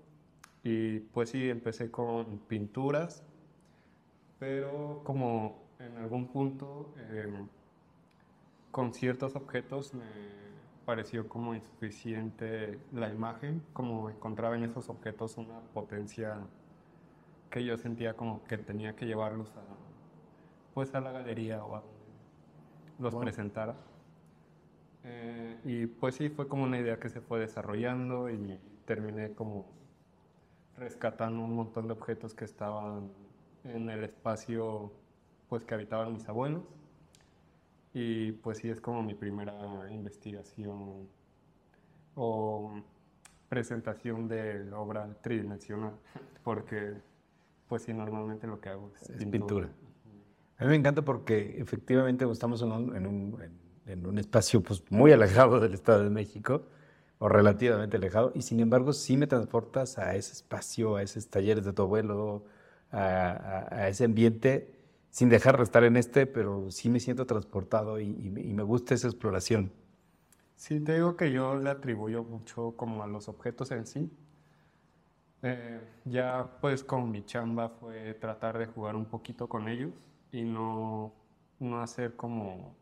Y 0.63 1.01
pues 1.01 1.29
sí, 1.29 1.51
empecé 1.51 1.91
con 1.91 2.39
pinturas, 2.39 3.23
pero 4.39 5.03
como 5.05 5.63
en 5.79 5.99
algún 5.99 6.29
punto 6.29 6.95
em, 7.11 7.49
con 8.71 8.95
ciertos 8.95 9.37
objetos 9.37 9.93
me 9.93 10.44
pareció 10.85 11.29
como 11.29 11.55
insuficiente 11.55 12.79
la 12.93 13.09
imagen, 13.09 13.63
como 13.73 14.11
encontraba 14.11 14.57
en 14.57 14.65
esos 14.65 14.89
objetos 14.89 15.37
una 15.37 15.61
potencia 15.73 16.37
que 17.51 17.65
yo 17.65 17.77
sentía 17.77 18.15
como 18.15 18.45
que 18.45 18.59
tenía 18.59 18.95
que 18.97 19.07
llevarlos 19.07 19.51
a, 19.57 19.63
pues 20.75 20.95
a 20.95 21.01
la 21.01 21.13
galería 21.13 21.65
o 21.65 21.77
a 21.77 21.83
los 22.99 23.15
Wow. 23.15 23.23
presentara. 23.23 23.75
Eh, 25.05 25.61
y 25.65 25.87
pues 25.87 26.15
sí, 26.17 26.31
fue 26.31 26.49
como 26.49 26.65
una 26.65 26.79
idea 26.79 26.99
que 26.99 27.09
se 27.09 27.21
fue 27.21 27.41
desarrollando 27.41 28.31
y 28.31 28.59
terminé 28.87 29.33
como 29.33 29.67
rescatando 30.77 31.43
un 31.45 31.55
montón 31.55 31.87
de 31.87 31.93
objetos 31.93 32.35
que 32.35 32.45
estaban 32.45 33.11
en 33.65 33.89
el 33.91 34.03
espacio 34.05 34.93
pues 35.49 35.65
que 35.65 35.75
habitaban 35.75 36.13
mis 36.13 36.29
abuelos. 36.29 36.63
Y 37.95 38.33
pues 38.33 38.59
sí, 38.59 38.69
es 38.69 38.81
como 38.81 39.03
mi 39.03 39.15
primera 39.15 39.55
investigación 39.91 41.09
o 42.15 42.73
presentación 43.49 44.29
de 44.29 44.73
obra 44.73 45.09
tridimensional, 45.23 45.95
porque 46.43 46.95
pues 47.69 47.83
sí, 47.83 47.93
normalmente 47.95 48.47
lo 48.47 48.61
que 48.61 48.69
hago 48.69 48.91
es, 49.01 49.11
Es 49.11 49.25
pintura. 49.27 49.71
A 50.59 50.65
mí 50.65 50.71
me 50.71 50.77
encanta 50.77 51.03
porque 51.03 51.57
efectivamente 51.61 52.25
estamos 52.31 52.63
en 52.63 52.73
un, 52.73 52.97
en 52.97 53.07
un- 53.07 53.39
en 53.87 54.07
un 54.07 54.19
espacio 54.19 54.63
pues, 54.63 54.83
muy 54.91 55.13
alejado 55.13 55.61
del 55.61 55.75
Estado 55.75 56.05
de 56.05 56.11
México, 56.11 56.63
o 57.19 57.29
relativamente 57.29 57.97
alejado, 57.97 58.33
y 58.35 58.43
sin 58.43 58.61
embargo 58.61 58.93
sí 58.93 59.17
me 59.17 59.27
transportas 59.27 59.99
a 59.99 60.15
ese 60.17 60.33
espacio, 60.33 60.97
a 60.97 61.03
esos 61.03 61.29
talleres 61.29 61.65
de 61.65 61.73
tu 61.73 61.83
abuelo, 61.83 62.45
a, 62.91 63.31
a- 63.71 63.75
a 63.85 63.89
ese 63.89 64.05
ambiente, 64.05 64.74
sin 65.15 65.29
dejar 65.31 65.57
de 65.59 65.63
estar 65.63 65.85
en 65.85 65.97
este, 65.97 66.27
pero 66.27 66.71
sí 66.73 66.91
me 66.91 67.01
siento 67.01 67.25
transportado 67.27 68.01
y, 68.01 68.07
y 68.07 68.31
me- 68.31 68.43
y 68.43 68.53
me 68.53 68.65
gusta 68.65 68.95
esa 68.95 69.07
exploración. 69.09 69.73
Sí, 70.57 70.81
te 70.81 70.95
digo 70.95 71.17
que 71.17 71.31
yo 71.31 71.55
le 71.55 71.71
atribuyo 71.71 72.25
mucho 72.25 72.73
como 72.77 73.05
a 73.05 73.07
los 73.07 73.29
objetos 73.29 73.71
en 73.71 73.87
sí. 73.87 74.11
Eh, 75.43 75.81
ya 76.07 76.59
pues 76.61 76.83
con 76.85 77.11
mi 77.11 77.25
chamba 77.25 77.69
fue 77.69 78.15
tratar 78.15 78.59
de 78.59 78.67
jugar 78.67 78.97
un 78.97 79.05
poquito 79.05 79.47
con 79.49 79.69
ellos 79.69 79.93
y 80.33 80.43
no, 80.43 81.13
no 81.61 81.83
hacer 81.83 82.17
como 82.17 82.75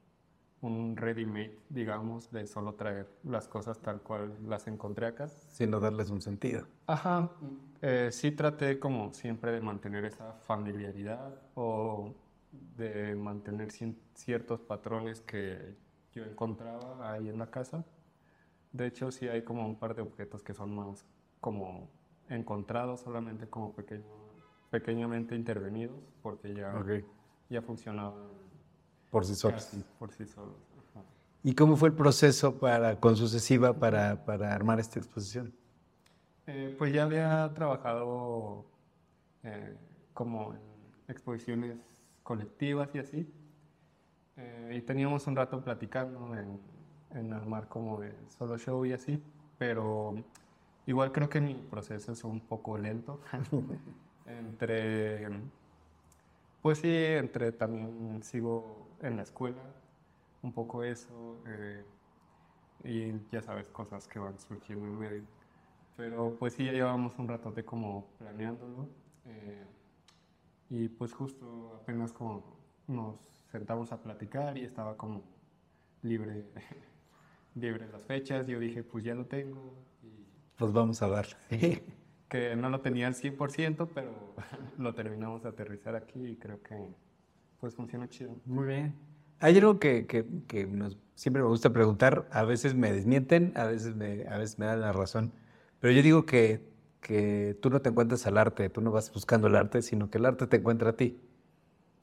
un 0.61 0.97
ready-made, 0.97 1.59
digamos, 1.71 2.31
de 2.31 2.47
solo 2.47 2.75
traer 2.75 3.09
las 3.25 3.49
cosas 3.49 3.81
tal 3.81 4.01
cual 4.03 4.37
las 4.49 4.67
encontré 4.69 5.07
acá. 5.07 5.29
Sino 5.51 5.79
darles 5.79 6.11
un 6.11 6.21
sentido. 6.21 6.67
Ajá, 6.87 7.31
eh, 7.83 8.09
sí 8.13 8.31
traté 8.31 8.79
como 8.79 9.13
siempre 9.13 9.53
de 9.53 9.61
mantener 9.61 10.05
esa 10.05 10.33
familiaridad 10.35 11.35
o 11.55 12.15
de 12.77 13.15
mantener 13.17 13.71
ciertos 14.15 14.61
patrones 14.61 15.21
que 15.21 15.77
yo 16.13 16.25
encontraba 16.25 17.13
ahí 17.13 17.29
en 17.29 17.39
la 17.39 17.51
casa. 17.51 17.85
De 18.73 18.87
hecho, 18.87 19.11
sí 19.11 19.29
hay 19.29 19.43
como 19.43 19.67
un 19.67 19.79
par 19.79 19.95
de 19.95 20.03
objetos 20.03 20.43
que 20.43 20.55
son 20.55 20.75
más 20.75 21.05
como 21.41 21.91
encontrados, 22.29 23.01
solamente 23.01 23.49
como 23.49 23.75
pequeño, 23.75 24.05
pequeñamente 24.71 25.35
intervenidos, 25.35 25.99
porque 26.23 26.55
ya, 26.55 26.75
Ok. 26.79 27.05
ya 27.51 27.63
funcionaban 27.63 28.29
Por 29.11 29.25
sí 29.27 29.35
solos. 29.35 29.65
casi 29.65 29.85
por 29.99 30.13
sí 30.13 30.25
solos. 30.27 30.57
¿Y 31.45 31.55
cómo 31.57 31.77
fue 31.77 31.89
el 31.89 31.95
proceso 31.95 32.59
para, 32.61 33.01
con 33.01 33.17
sucesiva 33.17 33.77
para, 33.77 34.25
para 34.25 34.55
armar 34.55 34.79
esta 34.79 35.01
exposición? 35.01 35.53
Eh, 36.47 36.75
pues 36.77 36.93
ya 36.93 37.05
había 37.05 37.53
trabajado 37.55 38.65
eh, 39.45 39.77
como 40.13 40.55
en 40.55 40.61
exposiciones 41.09 41.77
colectivas 42.23 42.89
y 42.95 42.99
así. 42.99 43.33
Eh, 44.37 44.75
y 44.79 44.83
teníamos 44.83 45.27
un 45.27 45.37
rato 45.37 45.63
platicando 45.63 46.35
en, 46.37 46.59
en 47.11 47.33
armar 47.33 47.69
como 47.69 48.01
solo 48.29 48.59
show 48.59 48.85
y 48.85 48.93
así. 48.93 49.23
Pero 49.59 50.15
igual 50.87 51.13
creo 51.13 51.29
que 51.29 51.41
mi 51.41 51.55
proceso 51.55 52.13
es 52.13 52.25
un 52.25 52.41
poco 52.41 52.77
lento. 52.77 53.21
entre, 54.27 55.29
pues 56.61 56.79
sí, 56.79 56.93
entre 56.93 57.53
también 57.53 58.23
sigo 58.23 58.89
en 59.01 59.17
la 59.17 59.23
escuela, 59.23 59.63
un 60.43 60.53
poco 60.53 60.83
eso. 60.83 61.39
y 62.85 63.13
ya 63.31 63.43
sabes, 63.43 63.69
cosas 63.69 64.09
que 64.09 64.19
van 64.19 64.39
surgiendo 64.41 64.87
en 64.87 64.99
medio. 64.99 65.42
Pero 65.97 66.37
pues 66.39 66.55
sí, 66.55 66.65
ya 66.65 66.73
llevamos 66.73 67.19
un 67.19 67.29
ratote 67.29 67.65
como 67.65 68.09
planeándolo. 68.19 68.89
eh, 69.27 69.65
y 70.71 70.89
pues 70.89 71.13
justo 71.13 71.79
apenas 71.83 72.13
como 72.13 72.43
nos 72.89 73.17
sentamos 73.51 73.93
a 73.93 74.03
platicar 74.03 74.57
y 74.57 74.65
estaba 74.65 74.97
como 74.97 75.23
libre, 76.03 76.47
libre 77.55 77.87
las 77.93 78.03
fechas. 78.05 78.47
Yo 78.47 78.59
dije, 78.59 78.83
pues 78.83 79.05
ya 79.05 79.15
lo 79.15 79.27
tengo. 79.27 79.75
Y 80.03 80.25
Pues 80.57 80.73
vamos 80.73 81.03
a 81.03 81.09
darle. 81.09 81.37
que 82.31 82.57
no 82.57 82.71
lo 82.71 82.81
tenía 82.81 83.07
al 83.07 83.15
100%, 83.15 83.89
pero 83.95 84.35
lo 84.79 84.95
terminamos 84.95 85.43
de 85.43 85.51
aterrizar 85.51 85.95
aquí 85.95 86.25
y 86.27 86.37
creo 86.37 86.63
que 86.63 86.89
pues 87.61 87.75
funciona 87.75 88.09
chido. 88.09 88.35
Muy 88.47 88.67
bien. 88.67 88.95
Hay 89.41 89.59
algo 89.59 89.79
que, 89.79 90.07
que- 90.07 90.25
que 90.49 90.67
nos- 90.67 90.97
siempre 91.15 91.43
me 91.43 91.49
gusta 91.49 91.71
preguntar, 91.71 92.27
a 92.33 92.45
veces 92.45 92.75
me 92.75 92.91
desmienten, 92.93 93.53
a 93.57 93.65
veces 93.67 93.95
me, 93.95 94.27
a 94.27 94.39
veces 94.39 94.59
me 94.59 94.67
dan 94.67 94.81
la 94.81 94.93
razón, 94.93 95.33
pero 95.83 95.95
yo 95.95 96.03
digo 96.03 96.27
que, 96.27 96.63
que 97.03 97.59
tú 97.63 97.71
no 97.71 97.83
te 97.83 97.91
encuentras 97.91 98.27
al 98.29 98.39
arte, 98.39 98.71
tú 98.71 98.83
no 98.83 98.93
vas 98.93 99.13
buscando 99.15 99.49
el 99.49 99.57
arte, 99.57 99.83
sino 99.83 100.11
que 100.11 100.19
el 100.19 100.27
arte 100.27 100.49
te 100.49 100.59
encuentra 100.59 100.93
a 100.93 100.97
ti. 100.97 101.21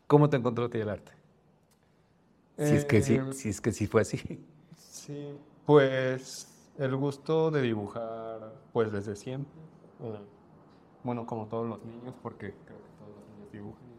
¿Cómo 0.08 0.30
te 0.30 0.38
encontró 0.38 0.66
a 0.66 0.72
ti 0.72 0.80
el 0.80 0.90
arte? 0.90 1.14
Si 2.58 2.76
es 2.76 2.86
que 2.86 3.02
sí, 3.02 3.22
Eh, 3.22 3.32
si 3.32 3.50
es 3.50 3.60
que 3.62 3.72
sí 3.72 3.88
fue 3.88 4.02
así. 4.02 4.46
Sí, 4.76 5.38
pues 5.66 6.72
el 6.78 6.96
gusto 6.96 7.52
de 7.52 7.62
dibujar, 7.62 8.66
pues 8.74 8.92
desde 8.92 9.16
siempre. 9.16 9.62
eh, 10.00 10.20
bueno, 11.04 11.26
como 11.26 11.48
todos 11.48 11.68
los 11.68 11.86
niños, 11.86 12.16
porque 12.22 12.56
creo 12.66 12.84
que 12.84 12.92
todos 13.00 13.16
los 13.16 13.28
niños 13.30 13.52
dibujan. 13.52 13.90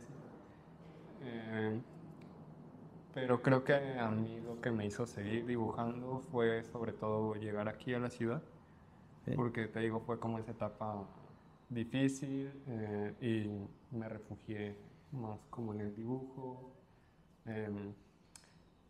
Eh, 1.20 1.82
pero 3.12 3.42
creo 3.42 3.64
que 3.64 3.74
a 3.74 4.10
mí 4.10 4.40
lo 4.40 4.60
que 4.60 4.70
me 4.70 4.86
hizo 4.86 5.06
seguir 5.06 5.46
dibujando 5.46 6.20
fue 6.30 6.64
sobre 6.64 6.92
todo 6.92 7.34
llegar 7.34 7.68
aquí 7.68 7.94
a 7.94 7.98
la 7.98 8.10
ciudad, 8.10 8.42
Porque 9.36 9.68
te 9.68 9.80
digo, 9.80 10.00
fue 10.00 10.18
como 10.18 10.38
esa 10.38 10.50
etapa 10.50 11.06
difícil 11.68 12.50
eh, 12.66 13.14
y 13.20 13.96
me 13.96 14.08
refugié 14.08 14.76
más 15.12 15.38
como 15.50 15.72
en 15.72 15.80
el 15.82 15.94
dibujo. 15.94 16.72
em, 17.46 17.94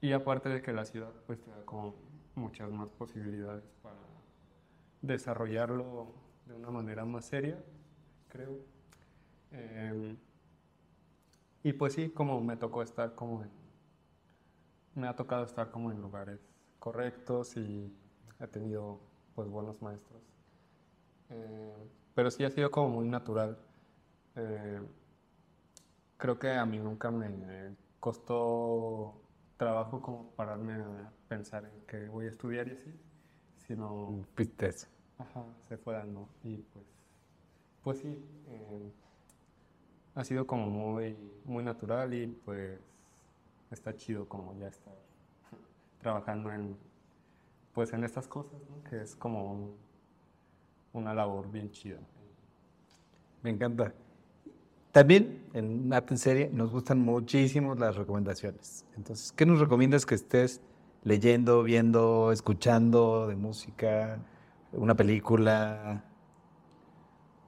y 0.01 0.13
aparte 0.13 0.49
de 0.49 0.63
que 0.63 0.73
la 0.73 0.85
ciudad 0.85 1.13
pues 1.27 1.41
te 1.41 1.51
da 1.51 1.65
como 1.65 1.95
muchas 2.35 2.71
más 2.71 2.91
posibilidades 2.91 3.65
para 3.83 3.99
desarrollarlo 5.03 6.15
de 6.47 6.55
una 6.55 6.71
manera 6.71 7.05
más 7.05 7.27
seria, 7.27 7.63
creo. 8.29 8.59
Em, 9.53 10.17
y 11.63 11.73
pues 11.75 11.93
sí, 11.95 12.11
como 12.11 12.41
me 12.41 12.57
tocó 12.57 12.83
estar 12.83 13.15
como 13.15 13.43
en, 13.43 13.51
me 14.95 15.07
ha 15.07 15.15
tocado 15.15 15.45
estar 15.45 15.71
como 15.71 15.93
en 15.93 16.01
lugares 16.01 16.41
correctos 16.79 17.57
y 17.57 17.93
he 18.41 18.47
tenido 18.47 19.01
pues 19.35 19.49
buenos 19.49 19.81
maestros. 19.83 20.23
Eh, 21.31 21.89
pero 22.15 22.31
sí 22.31 22.45
ha 22.45 22.51
sido 22.51 22.71
como 22.71 22.89
muy 22.89 23.09
natural. 23.09 23.59
Eh, 24.37 24.81
creo 26.17 26.39
que 26.39 26.51
a 26.53 26.67
mí 26.67 26.79
nunca 26.79 27.11
me 27.11 27.75
costó 27.99 29.21
trabajo 29.57 30.01
como 30.01 30.31
pararme 30.31 30.75
a 30.75 31.13
pensar 31.29 31.65
en 31.65 31.87
que 31.87 32.09
voy 32.09 32.27
a 32.27 32.31
estudiar 32.31 32.69
y 32.69 32.73
así, 32.73 32.95
sino 33.67 34.25
eso. 34.59 34.87
Ajá, 35.19 35.45
se 35.69 35.77
fue 35.77 35.95
dando. 35.95 36.29
Y 36.43 36.57
pues, 36.59 36.87
pues 37.83 37.99
sí, 37.99 38.09
eh, 38.49 38.93
ha 40.15 40.25
sido 40.25 40.47
como 40.47 40.67
muy, 40.67 41.17
muy 41.45 41.63
natural 41.63 42.15
y 42.15 42.27
pues 42.27 42.81
está 43.71 43.95
chido 43.95 44.27
como 44.29 44.55
ya 44.59 44.69
estar 44.69 44.95
trabajando 46.01 46.53
en, 46.53 46.77
pues 47.81 47.95
en 47.95 48.05
estas 48.05 48.29
cosas, 48.29 48.61
¿no? 48.69 48.85
Que 48.91 49.01
es 49.01 49.17
como 49.17 49.53
un- 49.55 49.77
una 50.93 51.15
labor 51.15 51.51
bien 51.51 51.71
chida. 51.71 51.97
Me 53.43 53.49
encanta. 53.49 53.95
También 54.93 55.47
en 55.55 55.91
Arte 55.91 56.13
en 56.13 56.19
Serie 56.19 56.51
nos 56.53 56.71
gustan 56.73 56.99
muchísimo 57.01 57.75
las 57.75 57.97
recomendaciones. 57.97 58.85
Entonces, 58.99 59.33
¿qué 59.33 59.47
nos 59.47 59.61
recomiendas 59.61 60.05
que 60.05 60.15
estés 60.15 60.61
leyendo, 61.05 61.63
viendo, 61.63 62.33
escuchando 62.33 63.27
de 63.29 63.37
música, 63.37 64.19
una 64.73 64.95
película, 64.95 66.05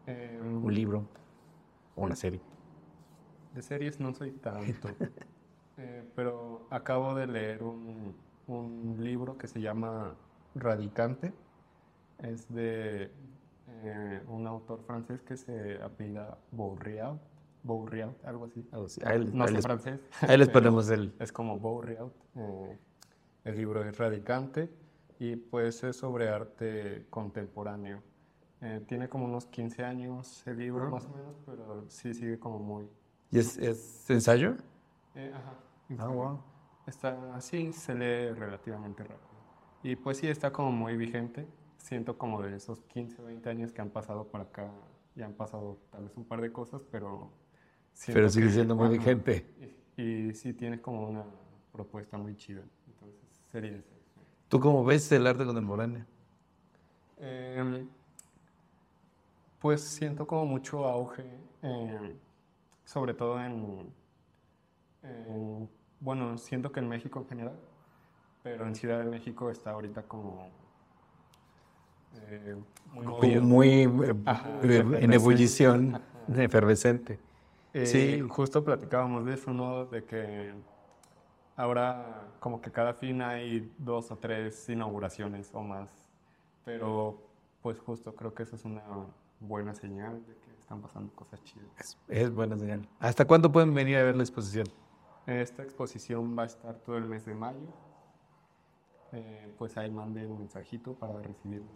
Eh, 0.06 0.40
un 0.42 0.72
libro 0.72 1.04
o 1.94 2.04
una 2.04 2.16
serie? 2.16 2.40
De 3.52 3.60
series 3.60 4.00
no 4.00 4.14
soy 4.14 4.30
tanto, 4.30 4.88
Eh, 5.76 6.10
pero 6.16 6.66
acabo 6.70 7.14
de 7.14 7.26
leer 7.26 7.62
un, 7.62 8.14
un 8.46 8.96
libro 9.00 9.37
que 9.38 9.46
se 9.49 9.61
llama 9.61 10.14
Radicante. 10.54 11.32
Es 12.18 12.49
de 12.52 13.11
eh, 13.68 14.22
un 14.28 14.46
autor 14.46 14.82
francés 14.87 15.22
que 15.22 15.37
se 15.37 15.82
apellida 15.82 16.38
Bourriaud, 16.52 17.18
Bourriaud, 17.62 18.14
algo 18.25 18.44
así. 18.46 18.66
Algo 18.72 18.87
No 19.32 19.44
ahí 19.44 19.49
sé 19.49 19.54
les, 19.54 19.62
francés. 19.62 20.00
ahí 20.20 20.37
les 20.38 20.49
ponemos 20.49 20.88
el... 20.90 21.14
Es 21.18 21.32
como 21.32 21.58
Bourriaud. 21.58 22.11
eh, 22.37 22.78
el 23.44 23.56
libro 23.56 23.82
es 23.84 23.96
Radicante 23.99 24.70
y 25.18 25.34
pues 25.37 25.82
es 25.84 25.96
sobre 25.96 26.28
arte 26.28 27.06
contemporáneo. 27.11 28.02
Eh, 28.61 28.80
tiene 28.87 29.08
como 29.08 29.25
unos 29.25 29.46
15 29.46 29.84
años 29.84 30.46
el 30.46 30.58
libro 30.58 30.88
más 30.90 31.06
o 31.06 31.11
menos, 31.11 31.34
pero 31.44 31.84
sí 31.88 32.14
sigue 32.14 32.38
como 32.38 32.61
muy... 32.61 32.88
¿Y 33.32 33.38
es, 33.40 33.58
es 33.58 34.08
ensayo? 34.11 34.54
Eh, 35.16 35.32
ajá. 35.34 35.54
Ah, 35.99 36.08
wow. 36.08 36.38
Está 36.86 37.34
así, 37.36 37.72
se 37.72 37.94
lee 37.94 38.32
relativamente 38.34 39.02
rápido. 39.02 39.30
Y 39.82 39.96
pues 39.96 40.18
sí, 40.18 40.28
está 40.28 40.52
como 40.52 40.72
muy 40.72 40.96
vigente. 40.96 41.46
Siento 41.76 42.16
como 42.18 42.42
de 42.42 42.56
esos 42.56 42.80
15 42.82 43.20
o 43.22 43.24
20 43.26 43.48
años 43.50 43.72
que 43.72 43.80
han 43.82 43.90
pasado 43.90 44.26
por 44.28 44.40
acá, 44.40 44.70
ya 45.16 45.26
han 45.26 45.34
pasado 45.34 45.78
tal 45.90 46.04
vez 46.04 46.16
un 46.16 46.24
par 46.24 46.40
de 46.40 46.52
cosas, 46.52 46.82
pero... 46.90 47.30
Pero 48.06 48.28
sigue 48.28 48.46
que- 48.46 48.52
siendo 48.52 48.74
muy 48.76 48.88
vigente. 48.88 49.46
Y, 49.96 50.02
y 50.02 50.34
sí 50.34 50.54
tiene 50.54 50.80
como 50.80 51.08
una 51.08 51.24
propuesta 51.72 52.16
muy 52.16 52.36
chida. 52.36 52.62
Entonces, 52.86 53.20
sería 53.50 53.72
ese. 53.76 53.92
¿Tú 54.48 54.60
cómo 54.60 54.84
ves 54.84 55.10
el 55.12 55.26
arte 55.26 55.44
contemporáneo? 55.44 56.04
Em, 57.18 57.88
pues 59.60 59.80
siento 59.82 60.26
como 60.26 60.46
mucho 60.46 60.84
auge, 60.86 61.24
em, 61.62 62.14
sobre 62.84 63.14
todo 63.14 63.40
en, 63.42 63.92
en- 65.02 65.68
bueno, 66.02 66.37
siento 66.37 66.73
que 66.73 66.80
en 66.80 66.88
México 66.88 67.21
en 67.21 67.28
general, 67.28 67.59
pero 68.42 68.66
en 68.66 68.75
Ciudad 68.75 68.99
de 68.99 69.04
México 69.06 69.50
está 69.50 69.71
ahorita 69.71 70.02
como 70.02 70.49
eh, 72.28 72.56
muy 72.92 73.06
Como 73.06 73.40
muy 73.47 73.68
eh, 73.82 74.14
Ajá, 74.26 74.50
eh, 74.62 74.85
en 75.00 75.12
ebullición, 75.12 75.94
Ajá. 75.94 76.42
efervescente. 76.42 77.18
Eh, 77.73 77.87
Sí. 77.87 78.21
Justo 78.28 78.62
platicábamos 78.64 79.25
de 79.25 79.35
eso, 79.35 79.52
¿no? 79.52 79.87
De 79.87 80.05
que 80.05 80.53
ahora 81.57 82.29
como 82.40 82.61
que 82.61 82.70
cada 82.70 82.94
fin 82.94 83.22
hay 83.22 83.72
dos 83.79 84.11
o 84.11 84.16
tres 84.16 84.68
inauguraciones 84.68 85.50
o 85.55 85.62
más, 85.62 85.88
pero 86.64 87.16
pues 87.62 87.79
justo 87.79 88.14
creo 88.14 88.35
que 88.35 88.42
eso 88.42 88.57
es 88.57 88.64
una 88.64 88.83
buena 89.40 89.74
señal 89.74 90.20
de 90.26 90.35
que 90.35 90.50
están 90.59 90.83
pasando 90.83 91.14
cosas 91.14 91.42
chidas. 91.44 91.68
Es, 91.79 91.96
es 92.09 92.35
buena 92.35 92.59
señal. 92.59 92.87
¿Hasta 92.98 93.24
cuándo 93.24 93.50
pueden 93.53 93.72
venir 93.72 93.96
a 93.98 94.03
ver 94.03 94.16
la 94.16 94.22
exposición? 94.24 94.66
Esta 95.26 95.62
exposición 95.62 96.37
va 96.37 96.42
a 96.42 96.46
estar 96.46 96.74
todo 96.80 96.96
el 96.96 97.04
mes 97.04 97.24
de 97.24 97.35
mayo, 97.35 97.68
Eh, 99.14 99.54
pues 99.58 99.76
ahí 99.76 99.90
mandé 99.90 100.26
un 100.26 100.38
mensajito 100.38 100.94
para 100.94 101.20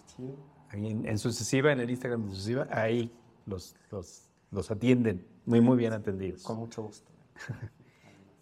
chido. 0.07 0.37
Ahí 0.71 0.87
en, 0.87 1.07
en 1.07 1.19
Sucesiva, 1.19 1.71
en 1.71 1.81
el 1.81 1.91
Instagram 1.91 2.25
de 2.25 2.31
Sucesiva, 2.31 2.67
ahí 2.71 3.13
los, 3.45 3.77
los, 3.91 4.31
los 4.51 4.71
atienden, 4.71 5.27
muy, 5.45 5.61
muy 5.61 5.77
bien 5.77 5.93
atendidos. 5.93 6.43
Con 6.43 6.57
mucho 6.57 6.83
gusto. 6.85 7.11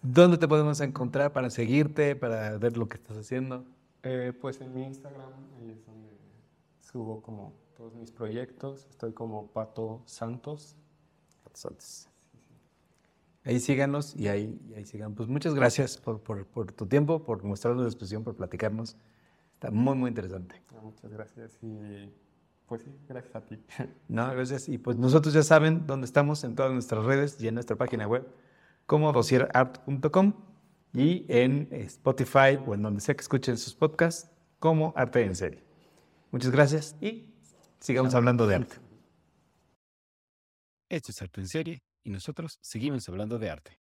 ¿Dónde 0.02 0.38
te 0.38 0.46
podemos 0.46 0.80
encontrar 0.80 1.32
para 1.32 1.50
seguirte, 1.50 2.14
para 2.14 2.56
ver 2.58 2.76
lo 2.76 2.88
que 2.88 2.96
estás 2.96 3.16
haciendo? 3.16 3.64
Eh, 4.04 4.32
pues 4.40 4.60
en 4.60 4.72
mi 4.72 4.84
Instagram, 4.84 5.32
ahí 5.58 5.70
es 5.70 5.84
donde 5.86 6.10
subo 6.80 7.20
como 7.20 7.52
todos 7.76 7.94
mis 7.94 8.12
proyectos. 8.12 8.86
Estoy 8.90 9.12
como 9.12 9.48
Pato 9.48 10.02
Santos. 10.04 10.76
Santos. 11.52 12.08
Ahí 13.44 13.61
síganos 13.61 14.16
y 14.16 14.28
ahí, 14.28 14.59
y 14.70 14.74
ahí 14.74 14.87
sigan. 14.87 15.14
Pues 15.14 15.28
muchas 15.28 15.54
gracias 15.54 15.98
por, 15.98 16.22
por, 16.22 16.46
por 16.46 16.72
tu 16.72 16.87
tiempo, 16.87 17.22
por 17.22 17.44
mostrarnos 17.44 17.83
la 17.83 17.88
exposición, 17.88 18.24
por 18.24 18.35
platicarnos. 18.35 18.96
Está 19.54 19.70
muy, 19.70 19.94
muy 19.94 20.09
interesante. 20.09 20.62
Ah, 20.74 20.80
Muchas 20.83 21.11
gracias 21.11 21.59
y 21.62 22.11
pues 22.66 22.83
sí, 22.83 22.90
gracias 23.07 23.37
a 23.37 23.40
ti. 23.42 23.59
No, 24.09 24.30
gracias. 24.33 24.68
Y 24.68 24.78
pues 24.78 24.96
nosotros 24.96 25.35
ya 25.35 25.42
saben 25.42 25.87
dónde 25.87 26.07
estamos 26.07 26.42
en 26.44 26.54
todas 26.54 26.72
nuestras 26.72 27.04
redes 27.04 27.37
y 27.40 27.48
en 27.48 27.54
nuestra 27.54 27.76
página 27.76 28.07
web 28.07 28.26
como 28.87 29.12
dosierart.com 29.12 30.33
y 30.94 31.26
en 31.28 31.68
Spotify 31.70 32.59
o 32.66 32.74
en 32.74 32.83
donde 32.83 33.00
sea 33.00 33.14
que 33.14 33.22
escuchen 33.22 33.59
sus 33.59 33.74
podcasts 33.74 34.30
como 34.59 34.94
Arte 34.96 35.22
en 35.22 35.35
Serie. 35.35 35.62
Muchas 36.30 36.50
gracias 36.50 36.96
y 37.00 37.30
sigamos 37.78 38.14
hablando 38.14 38.46
de 38.46 38.54
arte. 38.54 38.76
Esto 40.88 41.11
es 41.11 41.20
Arte 41.20 41.40
en 41.42 41.48
Serie 41.48 41.93
y 42.04 42.10
nosotros 42.10 42.58
seguimos 42.62 43.08
hablando 43.08 43.38
de 43.38 43.50
arte. 43.50 43.83